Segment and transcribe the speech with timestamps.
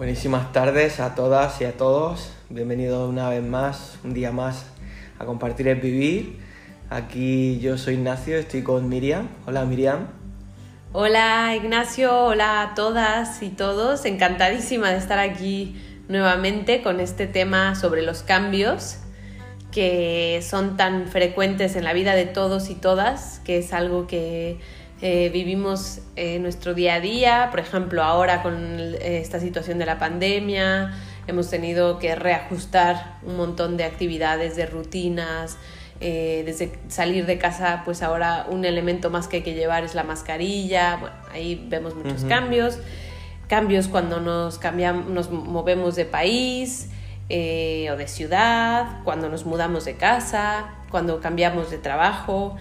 [0.00, 2.32] Buenísimas tardes a todas y a todos.
[2.48, 4.64] Bienvenidos una vez más, un día más
[5.18, 6.38] a compartir el vivir.
[6.88, 9.28] Aquí yo soy Ignacio, estoy con Miriam.
[9.46, 10.06] Hola Miriam.
[10.94, 14.06] Hola Ignacio, hola a todas y todos.
[14.06, 15.78] Encantadísima de estar aquí
[16.08, 19.00] nuevamente con este tema sobre los cambios
[19.70, 24.60] que son tan frecuentes en la vida de todos y todas, que es algo que
[25.02, 29.86] eh, vivimos en nuestro día a día, por ejemplo, ahora con eh, esta situación de
[29.86, 30.92] la pandemia,
[31.26, 35.56] hemos tenido que reajustar un montón de actividades, de rutinas,
[36.02, 39.94] eh, desde salir de casa, pues ahora un elemento más que hay que llevar es
[39.94, 42.78] la mascarilla, bueno, ahí vemos muchos cambios,
[43.48, 46.90] cambios cuando nos, cambiamos, nos movemos de país
[47.30, 52.58] o de ciudad, cuando nos mudamos de casa, cuando cambiamos de trabajo.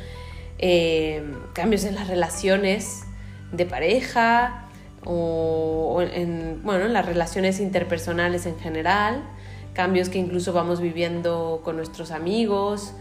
[0.59, 1.23] Eh,
[1.53, 3.05] cambios en las relaciones
[3.53, 4.65] de pareja
[5.05, 9.23] o, en, bueno, en las relaciones interpersonales en general,
[9.73, 12.93] cambios que incluso vamos viviendo con nuestros amigos,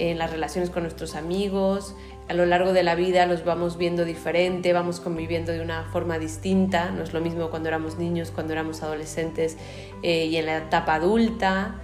[0.00, 1.94] en las relaciones con nuestros amigos,
[2.28, 6.18] a lo largo de la vida los vamos viendo diferente, vamos conviviendo de una forma
[6.18, 9.56] distinta, no es lo mismo cuando éramos niños, cuando éramos adolescentes
[10.02, 11.76] eh, y en la etapa adulta.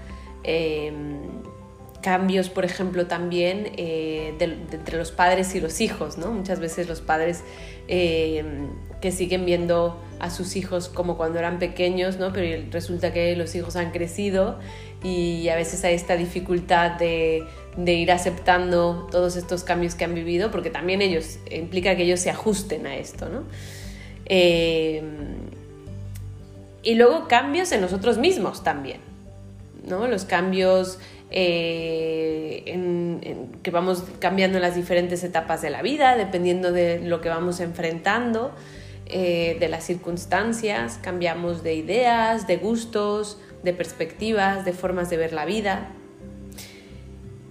[0.42, 0.92] Eh,
[2.02, 6.30] cambios, por ejemplo, también eh, entre los padres y los hijos, ¿no?
[6.32, 7.42] Muchas veces los padres
[7.88, 8.44] eh,
[9.00, 12.32] que siguen viendo a sus hijos como cuando eran pequeños, ¿no?
[12.32, 14.58] Pero resulta que los hijos han crecido
[15.02, 20.50] y a veces hay esta dificultad de, ir aceptando todos estos cambios que han vivido,
[20.50, 23.44] porque también ellos, implica que ellos se ajusten a esto, ¿no?
[24.26, 25.02] Eh,
[26.82, 29.00] y luego cambios en nosotros mismos también,
[29.86, 30.06] ¿no?
[30.06, 30.98] Los cambios
[31.32, 33.20] eh, en,
[33.62, 37.60] que vamos cambiando en las diferentes etapas de la vida, dependiendo de lo que vamos
[37.60, 38.52] enfrentando,
[39.06, 45.32] eh, de las circunstancias, cambiamos de ideas, de gustos, de perspectivas, de formas de ver
[45.32, 45.92] la vida.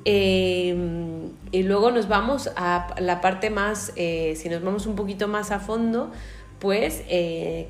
[0.03, 0.75] Eh,
[1.51, 5.59] y luego nos vamos a la parte más, si nos vamos un poquito más a
[5.59, 6.11] fondo,
[6.59, 7.03] pues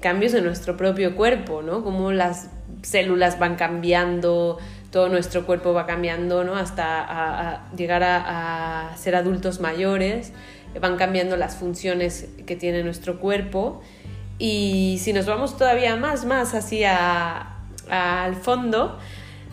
[0.01, 1.83] cambios en nuestro propio cuerpo, ¿no?
[1.83, 2.49] Cómo las
[2.81, 4.57] células van cambiando,
[4.91, 6.55] todo nuestro cuerpo va cambiando ¿no?
[6.55, 10.33] hasta llegar a, ser adultos mayores,
[10.79, 13.81] van cambiando las funciones que tiene nuestro cuerpo
[14.37, 17.55] y si nos vamos todavía más, más hacia
[17.89, 18.97] al fondo,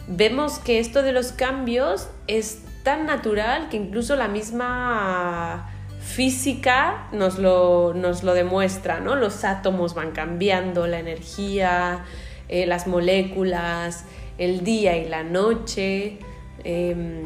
[0.08, 5.70] vemos que esto de los cambios es tan natural que incluso la misma
[6.00, 9.16] física nos lo, nos lo demuestra, ¿no?
[9.16, 12.04] Los átomos van cambiando, la energía,
[12.48, 14.04] eh, las moléculas,
[14.38, 16.18] el día y la noche,
[16.64, 17.22] em,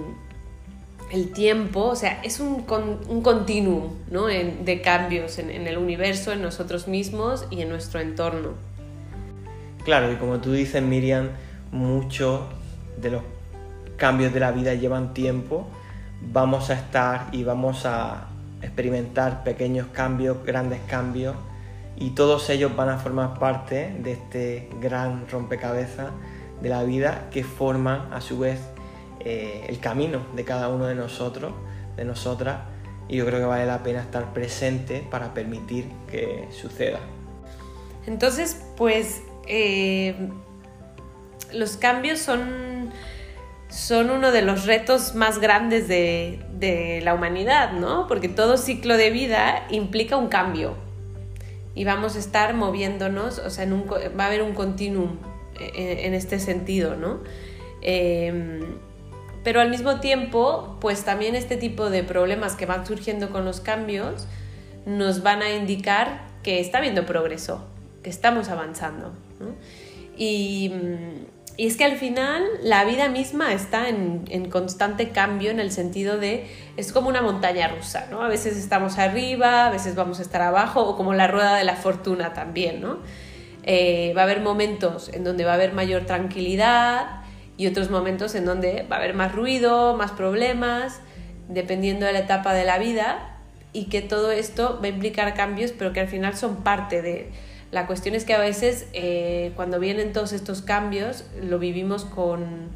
[1.12, 2.64] el tiempo, o sea, es un,
[3.08, 8.50] un continuum de cambios en, el universo, en nosotros mismos y en nuestro entorno.
[9.84, 11.30] Claro, y como tú dices, Miriam,
[11.72, 12.42] muchos
[13.00, 13.22] de los
[13.96, 15.66] cambios de la vida llevan tiempo.
[16.32, 18.28] Vamos a estar y vamos a
[18.62, 21.34] experimentar pequeños cambios, grandes cambios,
[21.96, 26.10] y todos ellos van a formar parte de este gran rompecabezas
[26.60, 28.60] de la vida que forman a su vez
[29.20, 31.52] eh, el camino de cada uno de nosotros,
[31.96, 32.60] de nosotras,
[33.08, 37.00] y yo creo que vale la pena estar presente para permitir que suceda.
[38.06, 40.14] Entonces, pues eh,
[41.52, 42.90] los cambios son,
[43.68, 48.06] son uno de los retos más grandes de, de la humanidad, ¿no?
[48.06, 50.76] Porque todo ciclo de vida implica un cambio
[51.74, 55.16] y vamos a estar moviéndonos, o sea, va a haber un continuum
[55.60, 57.20] en, este sentido, ¿no?
[57.82, 58.60] Em,
[59.42, 63.60] pero al mismo tiempo, pues también este tipo de problemas que van surgiendo con los
[63.60, 64.26] cambios
[64.84, 67.64] nos van a indicar que está habiendo progreso,
[68.02, 69.12] que estamos avanzando.
[70.16, 70.72] Y,
[71.56, 76.16] es que al final la vida misma está en, en, constante cambio en el sentido
[76.16, 76.46] de,
[76.78, 78.22] es como una montaña rusa, ¿no?
[78.22, 81.64] A veces estamos arriba, a veces vamos a estar abajo, o como la rueda de
[81.64, 83.00] la fortuna también, ¿no?
[83.64, 87.22] Eh, va a haber momentos en donde va a haber mayor tranquilidad
[87.56, 91.00] y otros momentos en donde va a haber más ruido, más problemas,
[91.48, 93.36] dependiendo de la etapa de la vida
[93.72, 97.30] y que todo esto va a implicar cambios, pero que al final son parte de...
[97.70, 102.70] La cuestión es que a veces eh, cuando vienen todos estos cambios lo vivimos con,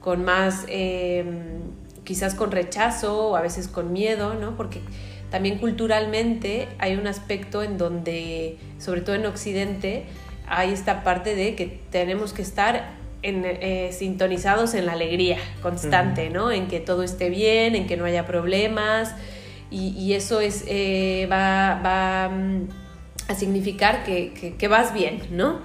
[0.00, 1.62] con más, em,
[2.04, 4.56] quizás con rechazo o a veces con miedo, ¿no?
[4.56, 4.82] Porque
[5.30, 10.04] también culturalmente hay un aspecto en donde, sobre todo en Occidente,
[10.48, 16.30] hay esta parte de que tenemos que estar en, eh, sintonizados en la alegría constante,
[16.30, 16.52] ¿no?
[16.52, 19.14] En que todo esté bien, en que no haya problemas
[19.70, 22.68] y, eso es, eh, va, va mm,
[23.28, 25.60] a significar que, que, vas bien, ¿no?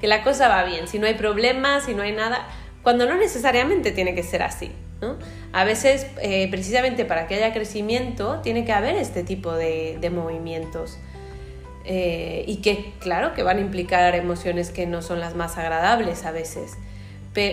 [0.00, 2.46] que la cosa va bien, si no hay problemas, si no hay nada,
[2.82, 4.70] cuando no necesariamente tiene que ser así.
[5.00, 5.16] ¿no?
[5.52, 10.98] A veces, eh, precisamente para que haya crecimiento, tiene que haber este tipo de, movimientos.
[11.88, 16.24] Eh, y que, claro, que van a implicar emociones que no son las más agradables
[16.24, 16.72] a veces,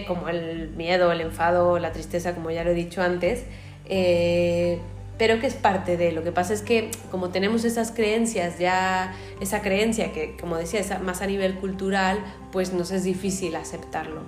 [0.08, 3.44] como el miedo, el enfado, la tristeza, como ya lo he dicho antes,
[3.86, 4.80] eh,
[5.20, 6.12] pero que es parte de.
[6.12, 10.80] Lo que pasa es que como tenemos esas creencias, ya esa creencia que, como decía,
[10.80, 12.20] es más a nivel cultural,
[12.52, 14.22] pues nos es difícil aceptarlo.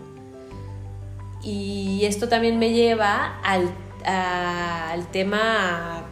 [1.41, 3.71] Y esto también me lleva al,
[5.11, 6.03] tema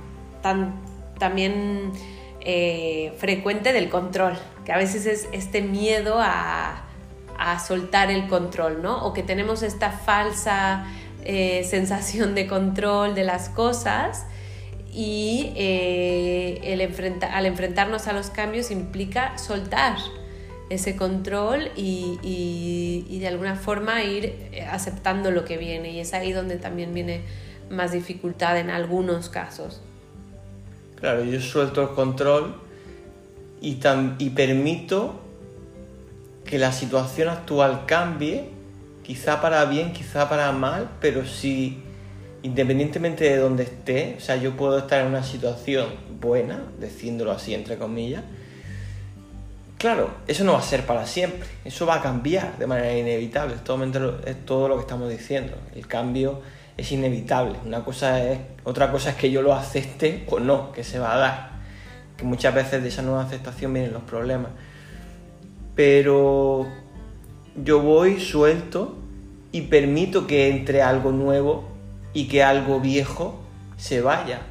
[0.41, 0.73] tan,
[1.19, 1.91] también
[2.45, 6.89] eh, frecuente del control, que a veces es este miedo a,
[7.65, 9.05] soltar el control, ¿no?
[9.05, 10.85] O que tenemos esta falsa
[11.23, 14.25] eh, sensación de control de las cosas
[14.93, 16.89] y eh,
[17.31, 19.97] al enfrentarnos a los cambios implica soltar
[20.69, 26.57] ese control y, de alguna forma ir aceptando lo que viene y es ahí donde
[26.57, 27.21] también viene
[27.69, 29.81] más dificultad en algunos casos.
[31.03, 32.55] Claro, yo suelto el control
[33.59, 33.75] y,
[34.29, 35.19] permito
[36.45, 38.45] que la situación actual cambie
[39.03, 41.83] quizá para bien, quizá para mal, pero si
[42.41, 45.87] independientemente de donde esté, o sea, yo puedo estar en una situación
[46.21, 48.23] buena, diciéndolo así entre comillas,
[49.77, 53.55] claro, eso no va a ser para siempre, eso va a cambiar de manera inevitable,
[53.55, 56.39] es todo lo que estamos diciendo, el cambio
[56.77, 60.83] es inevitable, una cosa es, otra cosa es que yo lo acepte o no, que
[60.83, 61.51] se va a dar,
[62.17, 64.51] que muchas veces de esa nueva aceptación vienen los problemas,
[65.75, 66.67] pero
[67.63, 68.97] yo voy suelto
[69.51, 71.69] y permito que entre algo nuevo
[72.13, 73.39] y que algo viejo
[73.77, 74.41] se vaya,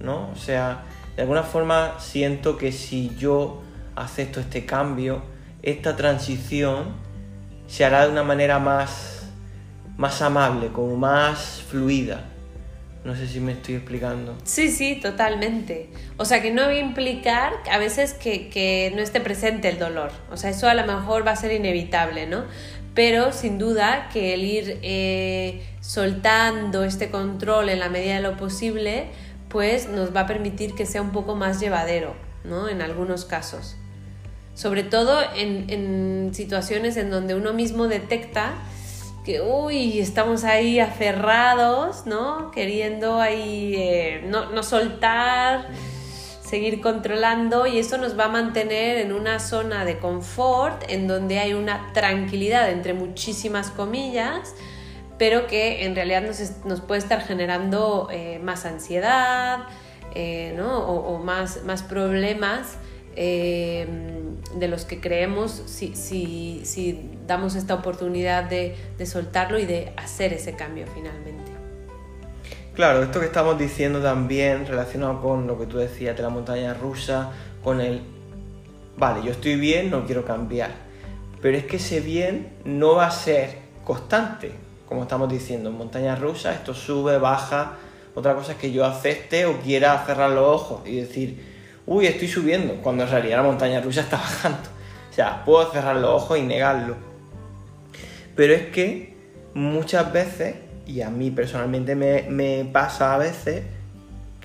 [0.00, 0.30] ¿no?
[0.30, 0.84] O sea,
[1.16, 3.62] de alguna forma siento que si yo
[3.96, 5.22] acepto este cambio,
[5.62, 6.94] esta transición
[7.66, 9.23] se hará de una manera más,
[9.96, 12.24] más amable, como más fluida.
[13.04, 14.34] No sé si me estoy explicando.
[14.44, 15.90] Sí, sí, totalmente.
[16.16, 19.78] O sea, que no va a implicar a veces que, que, no esté presente el
[19.78, 20.10] dolor.
[20.30, 22.44] O sea, eso a lo mejor va a ser inevitable, ¿no?
[22.94, 28.38] Pero sin duda que el ir eh, soltando este control en la medida de lo
[28.38, 29.08] posible,
[29.50, 32.70] pues nos va a permitir que sea un poco más llevadero, ¿no?
[32.70, 33.76] En algunos casos.
[34.54, 38.54] Sobre todo en, en situaciones en donde uno mismo detecta
[39.24, 42.50] que, uy, estamos ahí aferrados, ¿no?
[42.50, 45.68] Queriendo ahí eh, no, no, soltar,
[46.42, 51.38] seguir controlando y eso nos va a mantener en una zona de confort en donde
[51.38, 54.54] hay una tranquilidad, entre muchísimas comillas,
[55.18, 59.60] pero que en realidad nos, nos puede estar generando eh, más ansiedad,
[60.14, 60.78] eh, ¿no?
[60.78, 62.76] o, o, más, más problemas
[63.16, 63.86] eh,
[64.56, 69.92] de los que creemos si, si, si damos esta oportunidad de, de, soltarlo y de
[69.96, 71.52] hacer ese cambio finalmente.
[72.74, 76.74] Claro, esto que estamos diciendo también relacionado con lo que tú decías de la montaña
[76.74, 77.30] rusa,
[77.62, 78.02] con el,
[78.96, 80.70] vale, yo estoy bien, no quiero cambiar,
[81.40, 84.52] pero es que ese bien no va a ser constante,
[84.86, 87.74] como estamos diciendo, en montaña rusa esto sube, baja,
[88.14, 91.53] otra cosa es que yo acepte o quiera cerrar los ojos y decir,
[91.86, 94.68] uy, estoy subiendo, cuando en realidad la montaña rusa está bajando.
[95.10, 96.96] O sea, puedo cerrar los ojos y negarlo.
[98.34, 99.14] Pero es que
[99.54, 103.62] muchas veces, y a mí personalmente me, pasa a veces,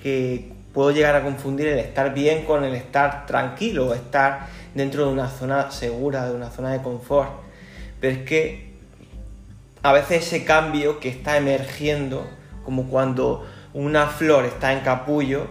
[0.02, 5.12] que puedo llegar a confundir el estar bien con el estar tranquilo, estar dentro de
[5.12, 7.32] una zona segura, de una zona de confort.
[8.00, 8.74] Pero es que
[9.82, 12.28] a veces ese cambio que está emergiendo,
[12.64, 15.48] como cuando una flor está en capullo,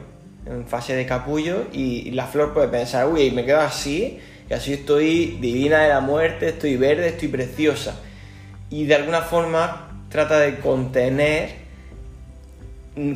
[0.49, 4.73] en fase de capullo y, la flor puede pensar, uy, me quedo así, y así
[4.73, 7.97] estoy divina de la muerte, estoy verde, estoy preciosa.
[8.71, 11.51] Y de alguna forma trata de contener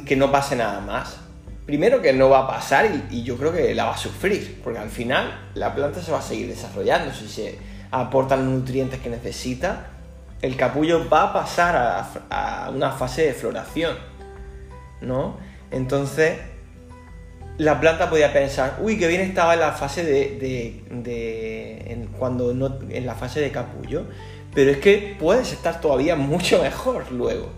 [0.07, 1.19] que no pase nada más.
[1.65, 4.79] Primero que no va a pasar y, yo creo que la va a sufrir, porque
[4.79, 7.15] al final la planta se va a seguir desarrollando.
[7.15, 7.59] Si se
[7.91, 9.87] aportan los nutrientes que necesita,
[10.43, 13.97] el capullo va a pasar a, a una fase de floración,
[15.01, 15.39] ¿no?
[15.71, 16.39] Entonces,
[17.59, 20.85] la planta podía pensar, uy, qué bien estaba en la fase de,
[21.87, 24.05] en, cuando no, en la fase de capullo,
[24.55, 27.51] pero es que puedes estar todavía mucho mejor luego,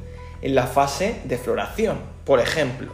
[0.43, 2.93] en la fase de floración, por ejemplo,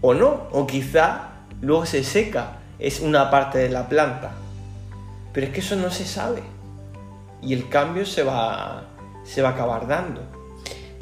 [0.00, 1.30] o no, o quizá
[1.60, 4.32] luego se seca, es una parte de la planta,
[5.32, 6.42] pero es que eso no se sabe.
[7.42, 8.84] Y el cambio se va,
[9.24, 10.22] se va a acabar dando.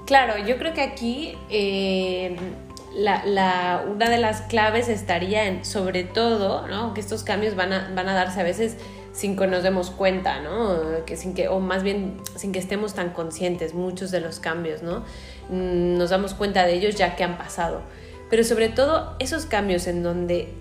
[0.06, 2.36] Claro, yo creo que aquí eh,
[2.96, 6.94] la, una de las claves estaría en, sobre todo, ¿no?
[6.94, 8.76] que estos cambios van a, van a darse a veces
[9.12, 11.04] sin que nos demos cuenta, ¿no?
[11.06, 14.82] Que sin que, o más bien sin que estemos tan conscientes, muchos de los cambios,
[14.82, 15.04] ¿no?
[15.48, 17.80] Mm, nos damos cuenta de ellos ya que han pasado.
[18.28, 20.52] Pero sobre todo esos cambios en donde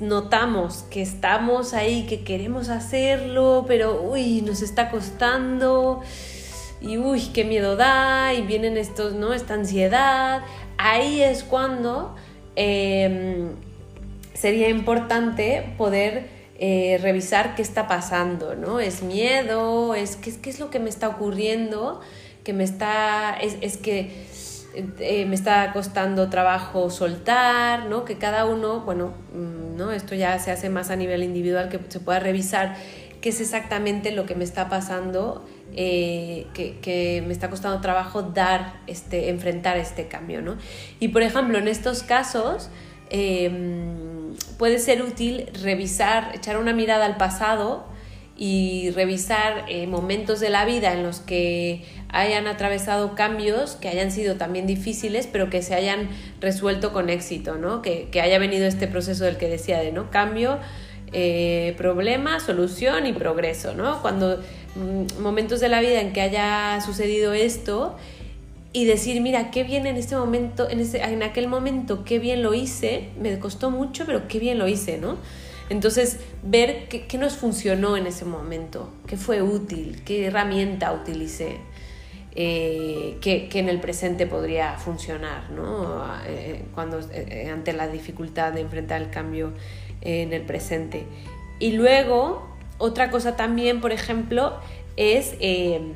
[0.00, 6.02] notamos que estamos ahí, que queremos hacerlo, pero uy, nos está costando
[6.82, 9.32] y uy, qué miedo da y vienen estos, ¿no?
[9.32, 10.42] Esta ansiedad.
[10.78, 12.14] Ahí es cuando
[12.56, 13.50] em,
[14.32, 18.80] sería importante poder eh, revisar qué está pasando, ¿no?
[18.80, 19.94] ¿Es miedo?
[19.94, 22.00] ¿Es qué, es lo que me está ocurriendo?
[22.44, 23.36] Que me está...
[23.40, 24.26] es, es que
[25.00, 28.04] eh, me está costando trabajo soltar, ¿no?
[28.04, 29.90] Que cada uno, bueno, mm, ¿no?
[29.90, 32.76] Esto ya se hace más a nivel individual, que se pueda revisar
[33.20, 35.44] qué es exactamente lo que me está pasando,
[35.74, 40.56] eh, que, me está costando trabajo dar, este, enfrentar este cambio, ¿no?
[41.00, 42.70] Y por ejemplo, en estos casos
[43.10, 47.86] em, puede ser útil revisar, echar una mirada al pasado
[48.36, 54.12] y revisar eh, momentos de la vida en los que hayan atravesado cambios que hayan
[54.12, 56.08] sido también difíciles, pero que se hayan
[56.40, 57.82] resuelto con éxito, ¿no?
[57.82, 60.10] Que, haya venido este proceso del que decía de, ¿no?
[60.10, 60.58] Cambio,
[61.12, 64.00] eh, problema, solución y progreso, ¿no?
[64.02, 64.38] Cuando
[64.76, 67.96] mm, momentos de la vida en que haya sucedido esto
[68.72, 72.42] y decir, mira, qué bien en este momento, en, ese, en aquel momento, qué bien
[72.42, 75.16] lo hice, me costó mucho, pero qué bien lo hice, ¿no?
[75.70, 81.58] Entonces, ver qué, qué nos funcionó en ese momento, qué fue útil, qué herramienta utilicé.
[82.40, 86.04] Eh, que, en el presente podría funcionar, ¿no?
[86.24, 89.54] Eh, cuando, eh, ante la dificultad de enfrentar el cambio
[90.00, 91.06] en el presente.
[91.58, 92.46] Y luego,
[92.78, 94.54] otra cosa también, por ejemplo,
[94.96, 95.92] es que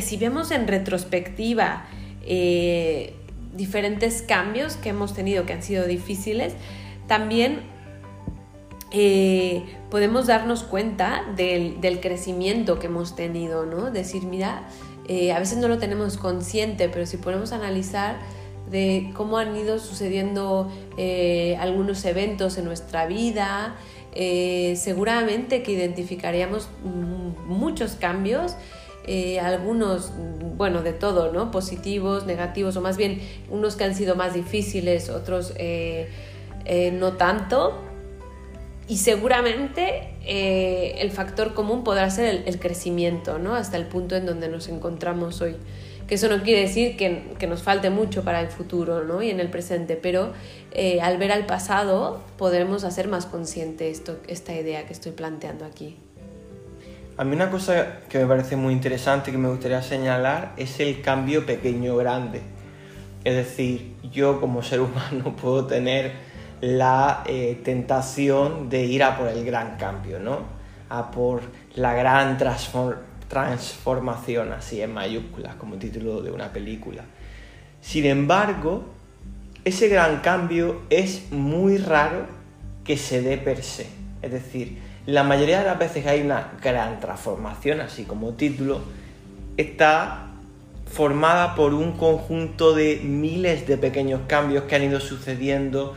[0.00, 1.86] si vemos en retrospectiva
[3.54, 6.54] diferentes cambios que hemos tenido que han sido difíciles,
[7.06, 7.60] también
[8.94, 13.90] eh, podemos darnos cuenta del, crecimiento que hemos tenido, ¿no?
[13.90, 14.64] Decir, mira,
[15.08, 18.18] eh, a veces no lo tenemos consciente, pero si podemos analizar
[18.72, 23.76] de cómo han ido sucediendo eh, algunos eventos en nuestra vida,
[24.14, 26.68] seguramente que identificaríamos
[27.46, 28.56] muchos cambios,
[29.40, 30.12] algunos,
[30.56, 31.50] bueno, de todo, ¿no?
[31.50, 35.54] Positivos, negativos, o más bien unos que han sido más difíciles, otros
[36.92, 37.78] no tanto,
[38.88, 43.54] y seguramente eh, el factor común podrá ser el, crecimiento, ¿no?
[43.54, 45.56] Hasta el punto en donde nos encontramos hoy.
[46.06, 49.22] Que eso no quiere decir que, nos falte mucho para el futuro ¿no?
[49.22, 50.32] y en el presente, pero
[50.72, 55.64] eh, al ver al pasado podremos hacer más consciente esto, esta idea que estoy planteando
[55.64, 55.96] aquí.
[57.18, 61.02] A mí una cosa que me parece muy interesante que me gustaría señalar es el
[61.02, 62.40] cambio pequeño-grande.
[63.22, 66.12] Es decir, yo como ser humano puedo tener
[66.62, 70.38] la eh, tentación de ir a por el gran cambio, ¿no?
[70.88, 71.42] A por
[71.74, 77.04] la gran transformación, así en mayúsculas, como título de una película.
[77.80, 78.84] Sin embargo,
[79.64, 82.26] ese gran cambio es muy raro
[82.84, 83.86] que se dé per se.
[84.22, 88.80] Es decir, la mayoría de las veces que hay una gran transformación, así como título,
[89.56, 90.28] está
[90.86, 95.94] formada por un conjunto de miles de pequeños cambios que han ido sucediendo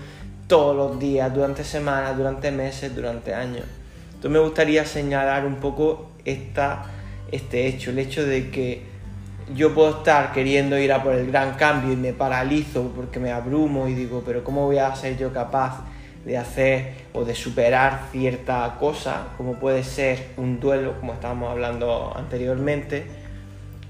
[0.48, 3.66] todos los días, durante semanas, durante meses, durante años.
[4.08, 6.86] Entonces me gustaría señalar un poco esta,
[7.32, 8.84] este hecho, el hecho de que
[9.54, 13.32] yo puedo estar queriendo ir a por el gran cambio y me paralizo porque me
[13.32, 15.84] abrumo y digo, pero ¿cómo voy a ser yo capaz
[16.26, 22.12] de hacer o de superar cierta cosa, como puede ser un duelo, como estábamos hablando
[22.16, 23.06] anteriormente?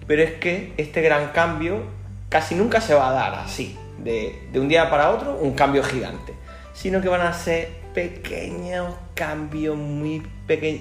[0.08, 1.84] Pero es que este gran cambio
[2.30, 5.84] casi nunca se va a dar así, de, de un día para otro, un cambio
[5.84, 6.34] gigante
[6.76, 10.22] sino que van a ser pequeños cambios muy,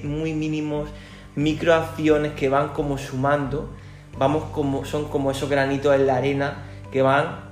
[0.02, 0.90] muy mínimos,
[1.36, 3.70] microacciones que van como sumando,
[4.18, 7.50] vamos como, son como esos granitos en la arena que van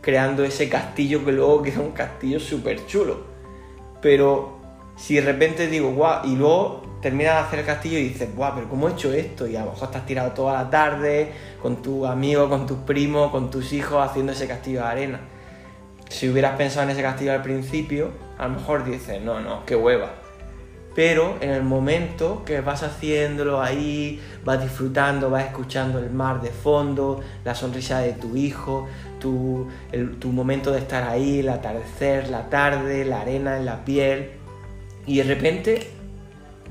[0.00, 3.18] creando ese castillo que luego queda un castillo súper chulo.
[4.00, 4.58] Pero
[4.96, 8.54] si de repente digo, guau, y luego terminas de hacer el castillo y dices, guau,
[8.54, 9.46] pero ¿cómo he hecho esto?
[9.46, 13.30] Y a lo mejor estás tirado toda la tarde con tus amigos, con tus primos,
[13.30, 15.20] con tus hijos haciendo ese castillo de arena
[16.10, 19.76] si hubieras pensado en ese castillo al principio, a lo mejor dices, no, no, qué
[19.76, 20.10] hueva.
[20.94, 26.50] Pero en el momento que vas haciéndolo ahí, vas disfrutando, vas escuchando el mar de
[26.50, 28.88] fondo, la sonrisa de tu hijo,
[29.20, 29.68] tu,
[30.18, 34.30] tu momento de estar ahí, el atardecer, la tarde, la arena en la piel,
[35.06, 35.90] y de repente,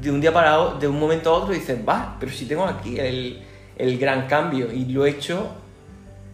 [0.01, 2.65] de un día para otro, de un momento a otro, dices, va, pero si tengo
[2.65, 3.41] aquí el,
[3.77, 5.49] el gran cambio y lo he hecho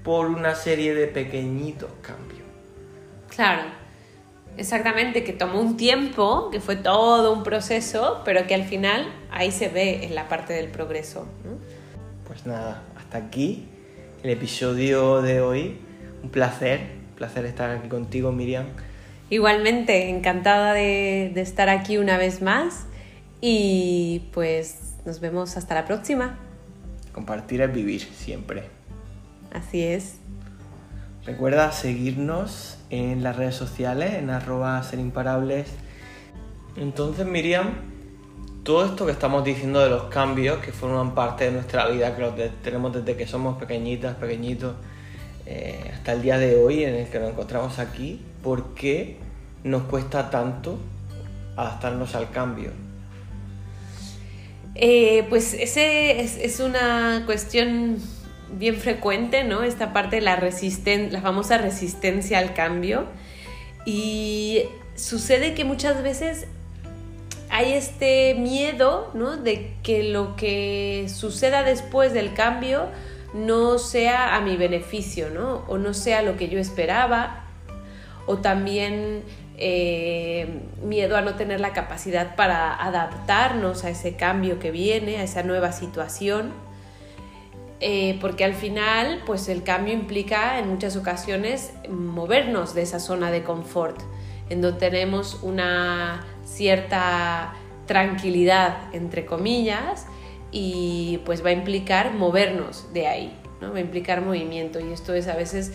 [0.04, 2.44] por una serie de pequeñitos cambios.
[3.30, 3.64] Claro,
[4.58, 9.52] exactamente, que tomó un tiempo, que fue todo un proceso, pero que al final ahí
[9.52, 11.28] se ve en la parte del progreso.
[12.28, 13.66] Pues nada, hasta aquí
[14.24, 15.78] el episodio de hoy.
[16.24, 18.66] Un placer, un placer estar aquí contigo, Miriam.
[19.30, 22.86] Igualmente, encantada de, de estar aquí una vez más
[23.42, 26.38] y pues nos vemos hasta la próxima.
[27.14, 28.64] Compartir es vivir siempre.
[29.52, 30.16] Así es.
[31.26, 35.68] Recuerda seguirnos en las redes sociales, en arroba ser imparables.
[36.78, 37.74] Entonces, Miriam,
[38.64, 42.22] todo esto que estamos diciendo de los cambios que forman parte de nuestra vida, que
[42.22, 44.76] los tenemos desde que somos pequeñitas, pequeñitos,
[45.46, 49.18] eh, hasta el día de hoy en el que nos encontramos aquí, ¿por qué
[49.64, 50.80] nos cuesta tanto
[51.56, 52.72] adaptarnos al cambio?
[54.74, 57.98] Eh, pues ese es, es, una cuestión
[58.52, 59.64] bien frecuente, ¿no?
[59.64, 63.06] Esta parte de la, resisten la famosa resistencia al cambio.
[63.86, 64.64] Y
[64.96, 66.48] sucede que muchas veces
[67.50, 69.38] hay este miedo, ¿no?
[69.38, 72.90] De que lo que suceda después del cambio
[73.34, 75.64] no sea a mi beneficio, ¿no?
[75.68, 77.44] O no sea lo que yo esperaba.
[78.26, 79.24] O también
[79.58, 85.24] eh, miedo a no tener la capacidad para adaptarnos a ese cambio que viene, a
[85.24, 86.52] esa nueva situación.
[87.82, 93.32] Eh, porque al final, pues el cambio implica en muchas ocasiones movernos de esa zona
[93.32, 94.00] de confort,
[94.50, 97.54] en donde tenemos una cierta
[97.86, 100.08] tranquilidad, entre comillas,
[100.52, 103.74] y pues va a implicar movernos de ahí, ¿no?
[103.74, 105.74] va a implicar movimiento, y esto es a veces,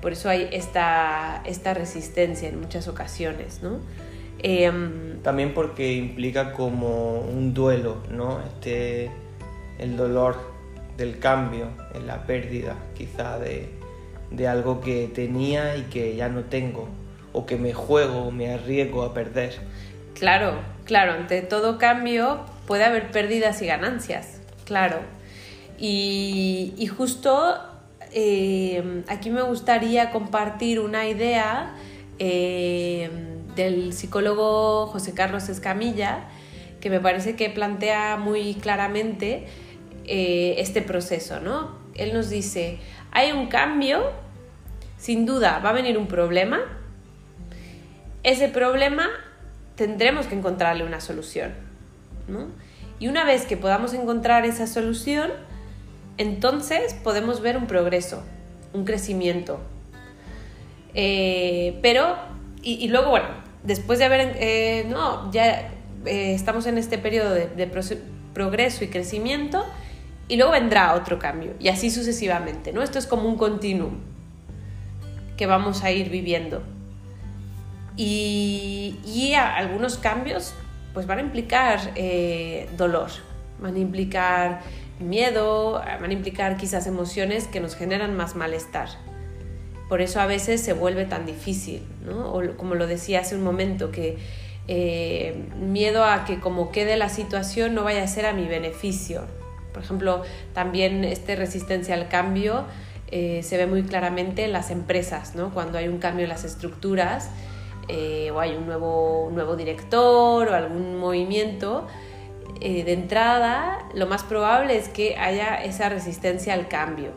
[0.00, 3.80] por eso hay esta, esta resistencia en muchas ocasiones, ¿no?
[4.42, 8.40] Em, También porque implica como un duelo, ¿no?
[8.40, 9.10] Este,
[9.78, 10.59] el dolor
[11.00, 13.70] del cambio, en la pérdida quizá de,
[14.30, 16.88] de algo que tenía y que ya no tengo,
[17.32, 19.58] o que me juego, me arriesgo a perder.
[20.14, 24.98] Claro, claro, ante todo cambio puede haber pérdidas y ganancias, claro.
[25.78, 27.56] Y, y justo
[28.12, 31.74] eh, aquí me gustaría compartir una idea
[32.18, 33.08] eh,
[33.56, 36.24] del psicólogo José Carlos Escamilla,
[36.80, 39.46] que me parece que plantea muy claramente
[40.12, 41.70] eh, este proceso, ¿no?
[41.94, 42.80] Él nos dice,
[43.12, 44.10] hay un cambio,
[44.98, 46.58] sin duda va a venir un problema,
[48.24, 49.08] ese problema
[49.76, 51.52] tendremos que encontrarle una solución,
[52.26, 52.48] ¿no?
[52.98, 55.30] Y una vez que podamos encontrar esa solución,
[56.18, 58.24] entonces podemos ver un progreso,
[58.72, 59.60] un crecimiento.
[60.92, 62.16] Eh, pero,
[62.64, 63.28] y, luego, bueno,
[63.62, 65.70] después de haber, eh, no, ya
[66.04, 67.70] estamos en este periodo de, de
[68.34, 69.64] progreso y crecimiento,
[70.30, 72.82] y luego vendrá otro cambio y así sucesivamente, ¿no?
[72.82, 73.98] Esto es como un continuum
[75.36, 76.62] que vamos a ir viviendo.
[77.96, 80.54] Y, algunos cambios
[80.94, 83.10] pues van a implicar eh, dolor,
[83.60, 84.60] van a implicar
[85.00, 88.88] miedo, van a implicar quizás emociones que nos generan más malestar.
[89.88, 92.32] Por eso a veces se vuelve tan difícil, ¿no?
[92.32, 94.16] O como lo decía hace un momento, que
[94.68, 99.24] eh, miedo a que como quede la situación no vaya a ser a mi beneficio,
[99.72, 100.22] por ejemplo,
[100.54, 102.64] también esta resistencia al cambio
[103.12, 105.52] eh, se ve muy claramente en las empresas, ¿no?
[105.52, 107.30] cuando hay un cambio en las estructuras
[107.88, 111.86] eh, o hay un nuevo, nuevo director o algún movimiento.
[112.60, 117.12] Eh, de entrada, lo más probable es que haya esa resistencia al cambio.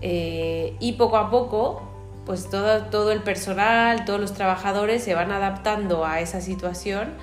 [0.00, 1.82] y poco a poco,
[2.24, 7.14] pues todo, todo, el personal, todos los trabajadores se van adaptando a esa situación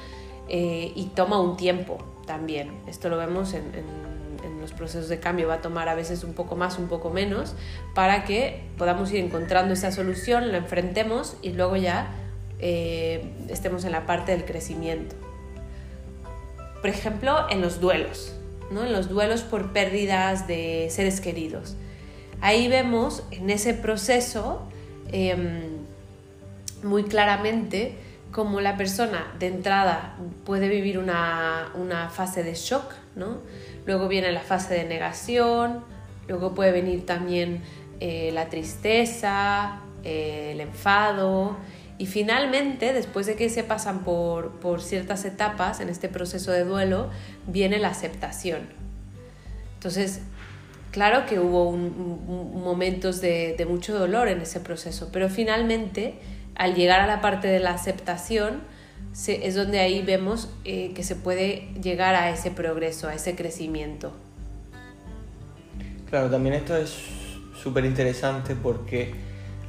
[0.49, 2.71] y toma un tiempo también.
[2.87, 4.12] Esto lo vemos en
[4.63, 7.53] los procesos de cambio va a tomar a veces un poco más, un poco menos,
[7.93, 12.07] para que podamos ir encontrando esa solución, la enfrentemos y luego ya
[12.59, 15.15] eh, estemos en la parte del crecimiento.
[16.81, 18.33] Por ejemplo, en los duelos,
[18.71, 18.85] ¿no?
[18.85, 21.75] en los duelos por pérdidas de seres queridos.
[22.41, 24.67] Ahí vemos en ese proceso
[25.11, 25.61] em,
[26.83, 27.95] muy claramente
[28.31, 33.37] cómo la persona de entrada puede vivir una, una fase de shock, ¿no?
[33.85, 35.83] Luego viene la fase de negación,
[36.27, 37.61] luego puede venir también
[37.99, 41.57] eh, la tristeza, eh, el enfado
[41.97, 47.09] y finalmente, después de que se pasan por, ciertas etapas en este proceso de duelo,
[47.47, 48.61] viene la aceptación.
[49.75, 50.21] Entonces,
[50.91, 56.15] claro que hubo momentos de mucho dolor en ese proceso, pero finalmente,
[56.55, 58.61] al llegar a la parte de la aceptación,
[59.13, 64.11] es donde ahí vemos eh, que se puede llegar a ese progreso, a ese crecimiento.
[66.09, 66.95] Claro, también esto es
[67.61, 69.13] súper interesante porque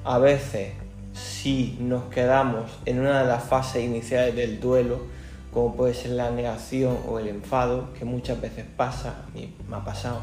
[0.05, 0.73] a veces
[1.13, 5.03] si nos quedamos en una de las fases iniciales del duelo,
[5.53, 9.77] como puede ser la negación o el enfado, que muchas veces pasa, a mí me
[9.77, 10.23] ha pasado,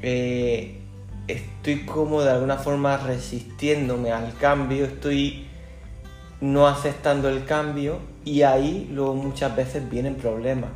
[0.00, 0.80] eh,
[1.28, 5.46] estoy como de alguna forma resistiéndome al cambio, estoy
[6.40, 10.70] no aceptando el cambio y ahí luego muchas veces vienen problemas,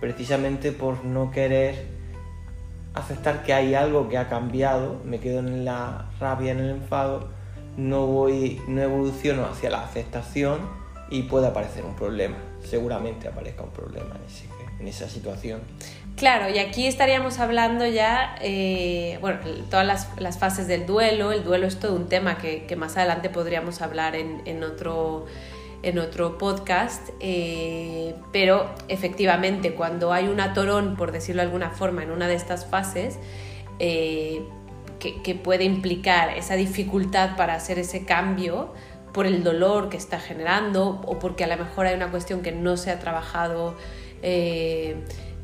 [0.00, 1.86] precisamente por no querer
[2.94, 7.28] aceptar que hay algo que ha cambiado, me quedo en la rabia, en el enfado,
[7.76, 10.60] no voy, no evoluciono hacia la aceptación
[11.10, 14.16] y puede aparecer un problema, seguramente aparezca un problema
[14.80, 15.60] en, esa situación.
[16.16, 19.38] Claro, y aquí estaríamos hablando ya, eh, bueno,
[19.70, 23.80] todas las, fases del duelo, el duelo es todo un tema que, más adelante podríamos
[23.80, 25.26] hablar en, otro,
[25.82, 32.02] en otro podcast, eh, pero efectivamente cuando hay un atorón, por decirlo de alguna forma,
[32.02, 33.18] en una de estas fases,
[33.78, 34.42] eh,
[35.00, 38.72] que, puede implicar esa dificultad para hacer ese cambio
[39.12, 42.52] por el dolor que está generando o porque a lo mejor hay una cuestión que
[42.52, 43.74] no se ha trabajado
[44.22, 44.94] eh,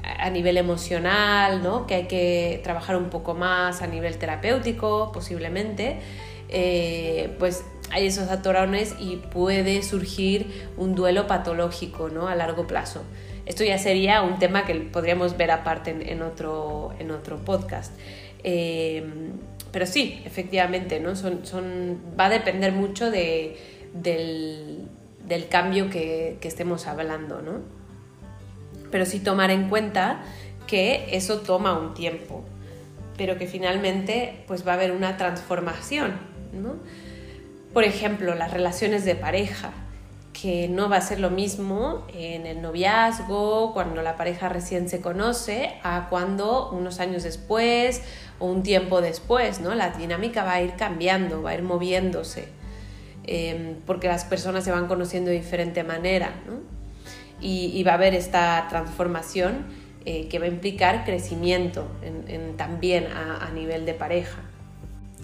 [0.04, 1.88] a nivel emocional, ¿no?
[1.88, 5.98] que hay que trabajar un poco más a nivel terapéutico posiblemente,
[7.40, 12.28] pues hay esos atorones y puede surgir un duelo patológico ¿no?
[12.28, 13.02] a largo plazo.
[13.46, 17.92] Esto ya sería un tema que podríamos ver aparte en, otro, en otro podcast.
[18.44, 19.02] Eh,
[19.72, 21.14] pero sí, efectivamente, ¿no?
[21.16, 23.56] Son, son, va a depender mucho de,
[23.92, 24.88] del,
[25.48, 27.60] cambio que, estemos hablando, ¿no?
[28.90, 30.22] Pero sí tomar en cuenta
[30.66, 32.44] que eso toma un tiempo,
[33.16, 36.12] pero que finalmente pues va a haber una transformación,
[36.52, 36.76] ¿no?
[37.78, 39.70] Por ejemplo, las relaciones de pareja
[40.32, 45.00] que no va a ser lo mismo en el noviazgo, cuando la pareja recién se
[45.00, 48.02] conoce, a cuando unos años después
[48.40, 49.76] o un tiempo después, ¿no?
[49.76, 52.48] La dinámica va a ir cambiando, va a ir moviéndose,
[53.28, 56.32] em, porque las personas se van conociendo de diferente manera,
[57.40, 59.66] y, va a haber esta transformación
[60.04, 61.86] eh, que va a implicar crecimiento
[62.56, 64.47] también a nivel de pareja.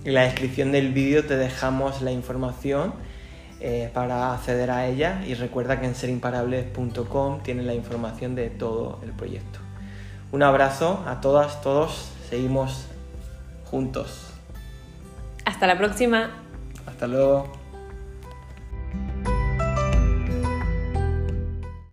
[0.04, 2.92] En la descripción del vídeo te dejamos la información
[3.60, 9.00] eh, para acceder a ella y recuerda que en serimparables.com tienes la información de todo
[9.02, 9.60] el proyecto.
[10.30, 12.86] Un abrazo a todas, todos, seguimos
[13.64, 14.30] juntos.
[15.46, 16.30] Hasta la próxima.
[16.86, 17.63] Hasta luego.